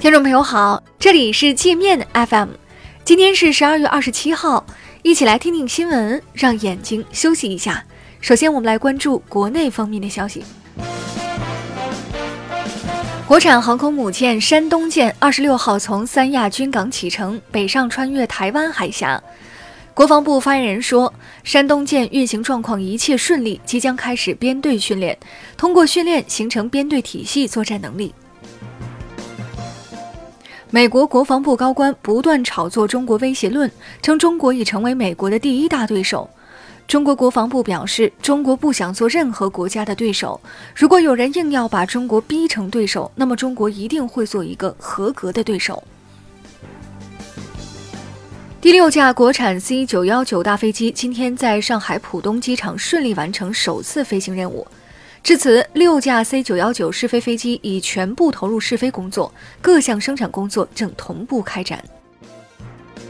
[0.00, 2.50] 听众朋友好，这里是界面 FM，
[3.04, 4.64] 今天是十二月二十七号，
[5.02, 7.84] 一起来听听新闻，让眼睛休息一下。
[8.20, 10.44] 首先，我们来关注国内方面的消息。
[13.26, 19.20] 国产航空母舰山东舰二十六号从三亚军港启程，北上穿越台湾海峡。
[19.94, 21.12] 国防部发言人说，
[21.42, 25.18] 山东舰运行状况一切顺利，即将开始编队训练，
[25.56, 28.14] 通过训练形成编队体系作战能力。
[30.70, 33.70] 美国国防部高官不断炒作中国威胁论，
[34.02, 36.28] 称中国已成为美国的第一大对手。
[36.86, 40.38] 中国国防部表示，中国不想做任何国家的对手。
[40.76, 45.82] 如果有人硬要把中国逼成对手，那么中国一定会做一个合格的对手。
[48.60, 54.66] 第六架国产 C 九幺九大飞机今天在上海浦东机场顺利完成首次飞行任务。
[55.28, 61.84] 至此，六架 C 九幺九试飞飞机已全部投入试飞工作，各项生产工作正同步开展。《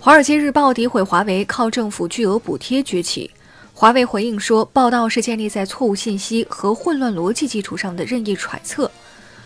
[0.00, 3.30] 华尔街日报》诋毁华为靠政府巨额补贴崛起，
[3.74, 8.86] 华为回应说，报道是建立在错误信息和混乱逻辑基础上的任意揣测。《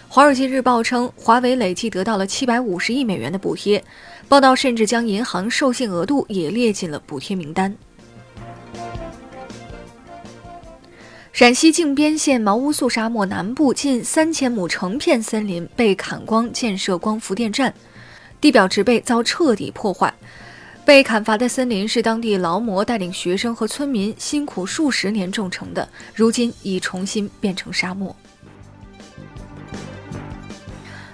[0.08, 3.82] 华尔街日报》称，华为累计得到了七百五十亿美元的补贴，
[4.28, 7.76] 报道甚至将银行授信额度也列进了补贴名单。
[11.36, 17.74] 陕西靖边县毛乌素沙漠南部近三千亩成片森林被砍光，建设光伏电站，
[18.40, 20.10] 地表植被遭彻底破坏。
[20.82, 28.16] 被砍伐的森林是当地劳模带领学生和村民辛苦数十年种成的，如今已重新变成沙漠。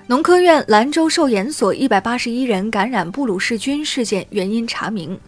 [0.07, 5.19] 农科院兰州寿研所一百八十一人感染布鲁氏菌事件原因查明。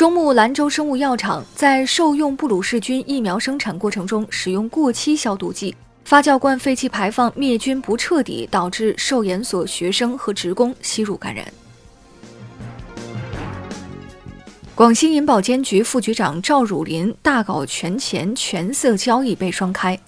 [0.00, 11.46] 中牧兰州生物药厂在受用布鲁氏菌疫苗生产过程中使用过期消毒剂，发酵罐废气排放灭菌不彻底，导致受研所学生和职工吸入感染。
[14.74, 20.00] 广西银保监局副局长赵汝霖大搞权钱权色交易被双开。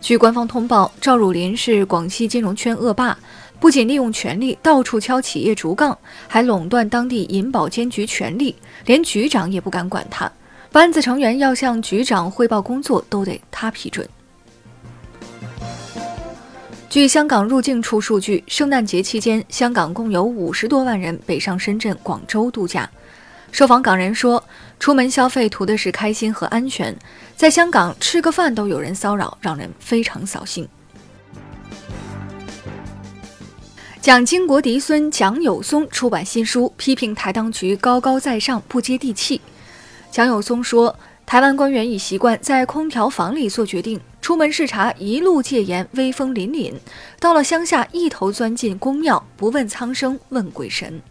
[0.00, 3.18] 据官方通报，赵汝霖是广西金融圈恶霸。
[3.58, 5.96] 不仅利用权力到处敲企业竹杠，
[6.28, 10.30] 还垄断当地银保监局权力，连局长也不敢管他。
[10.70, 14.06] 班子成员要向局长汇报工作，都得他批准。
[16.90, 22.88] 据香港入境处数据，圣诞节期间，香港共有五十多万人北上深圳、广州度假。
[23.52, 24.42] 受访港人说，
[24.78, 26.94] 出门消费图的是开心和安全，
[27.34, 30.68] 在香港吃个饭都有人骚扰，让人非常扫兴。
[34.06, 39.40] 蒋经国嫡孙蒋友松出版新书，批评台当局高高在上、不接地气。
[40.12, 40.96] 蒋友松说，
[41.26, 46.72] 台湾官员已习惯在空调房里做决定，出门视察一路戒严，威风凛凛；
[47.18, 51.02] 到了乡下，一头钻进宫庙，不问苍生，问鬼神。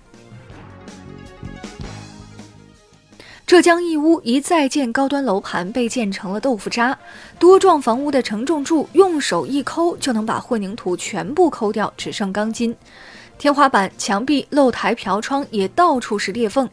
[3.55, 6.99] 浙江义乌一在建高端楼盘被建成了豆腐渣，
[7.39, 12.75] 多幢房屋的承重柱用手一抠就能把混凝土全部抠掉，只剩钢筋。
[13.37, 16.69] 天花板、墙壁、露台、飘窗也到处是裂缝。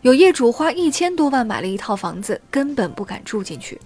[0.00, 3.78] 有业主花一千多万买了一套房子，根本不敢住进去。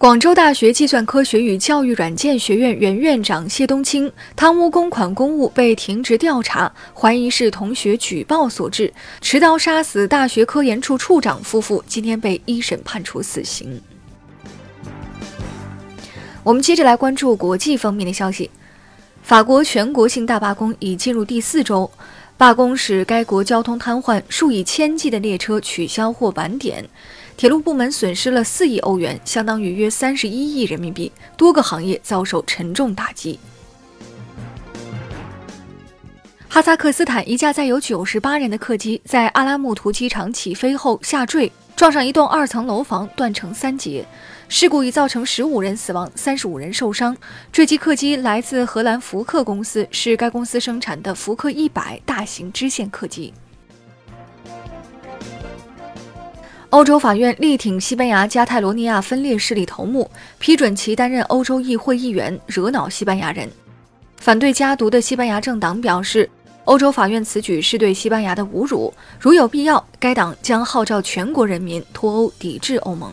[0.00, 8.90] 广州大学计算科学与教育软件学院原院长谢东青贪污公款公务被停职调查，怀疑是同学举报所致，
[9.20, 13.78] 持刀杀死大学科研处处长夫妇，今天被一审判处死刑。
[16.42, 18.50] 我们接着来关注国际方面的消息，
[19.22, 21.90] 法国全国性大罢工已进入第四周，
[22.38, 26.88] 罢工使该国交通瘫痪，数以千计的列车取消或晚点。
[27.40, 33.40] 铁路部门损失了四亿欧元，相当于约三十一亿人民币，多个行业遭受沉重打击。
[36.50, 44.04] 哈萨克斯坦一架载有九十八人的客机在阿拉木图机场起飞后下坠，撞上一栋二层楼房，断成三截。
[44.50, 47.16] 事故已造成十五人死亡，三十五人受伤。
[47.50, 53.32] 坠机客机来自荷兰福克公司，是该公司生产的福克一百大型支线客机。
[56.70, 60.08] 欧洲法院力挺西班牙加泰罗尼亚分裂势力头目，
[60.38, 63.50] 批准其担任欧洲议会议员，惹恼西班牙人。
[64.18, 66.30] 反对加独的西班牙政党表示，
[66.66, 73.12] 欧洲法院此举是对西班牙的侮辱，如有必要，该党将号召全国人民脱欧，抵制欧盟。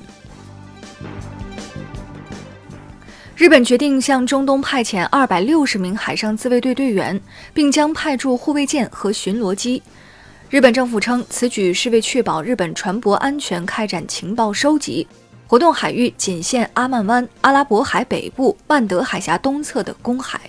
[3.36, 7.20] 日本决定向中东派遣二百六十名海上自卫队队员，
[7.56, 9.82] 并将派驻护卫舰和巡逻机。
[10.50, 15.06] 日本政府称，此举是为确保日本船舶安全开展情报收集，
[15.46, 20.40] 活动海域仅限阿曼湾、阿拉伯海北部、曼德海峡东侧的公海。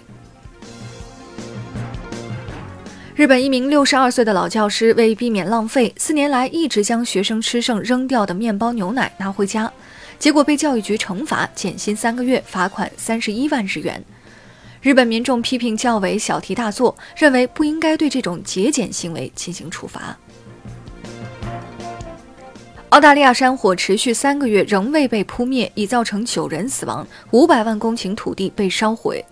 [3.16, 9.72] 日本一名六十二岁的老教师为避免浪费，四年来一直将学生吃剩扔掉的面包、牛奶拿回家，
[10.16, 14.00] 结果被教育局惩罚，减薪三个月，罚款三十一万日元。
[14.88, 20.17] 日本民众批评教委小题大做，认为不应该对这种节俭行为进行处罚。
[22.88, 29.23] 澳大利亚山火持续三个月仍未被扑灭，已造成九人死亡，五百万公顷土地被烧毁。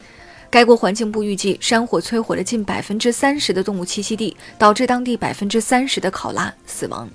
[0.51, 7.09] 该国环境部预计，山火摧毁了近百分之三十的动物栖息地，导致当地百分之三十的考拉死亡。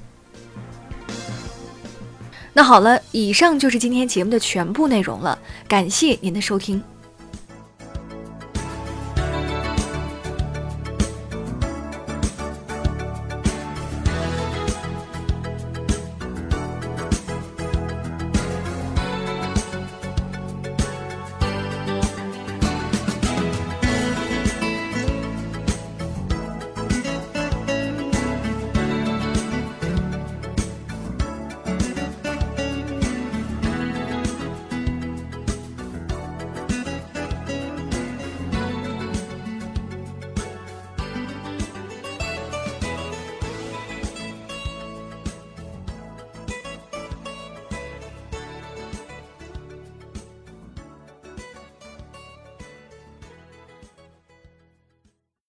[2.53, 6.81] 那好了，以上就是今天节目的全部内容了，感谢您的收听。